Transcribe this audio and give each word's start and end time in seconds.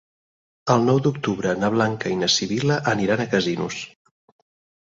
El 0.75 0.85
nou 0.85 1.01
d'octubre 1.07 1.51
na 1.65 1.69
Blanca 1.75 2.13
i 2.13 2.17
na 2.23 2.31
Sibil·la 2.37 2.81
aniran 2.95 3.23
a 3.23 3.29
Casinos. 3.35 3.79